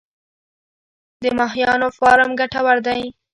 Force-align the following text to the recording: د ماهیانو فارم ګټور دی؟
د 1.21 1.23
ماهیانو 1.39 1.87
فارم 1.97 2.29
ګټور 2.39 2.77
دی؟ 2.85 3.01